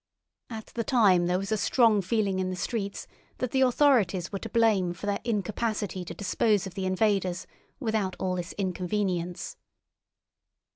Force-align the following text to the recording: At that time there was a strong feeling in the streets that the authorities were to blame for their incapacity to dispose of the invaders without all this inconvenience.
At 0.49 0.65
that 0.73 0.87
time 0.87 1.27
there 1.27 1.37
was 1.37 1.51
a 1.51 1.57
strong 1.57 2.01
feeling 2.01 2.39
in 2.39 2.49
the 2.49 2.55
streets 2.55 3.05
that 3.37 3.51
the 3.51 3.61
authorities 3.61 4.31
were 4.31 4.39
to 4.39 4.49
blame 4.49 4.93
for 4.95 5.05
their 5.05 5.19
incapacity 5.23 6.03
to 6.05 6.15
dispose 6.15 6.65
of 6.65 6.73
the 6.73 6.87
invaders 6.87 7.45
without 7.79 8.15
all 8.17 8.35
this 8.37 8.53
inconvenience. 8.53 9.57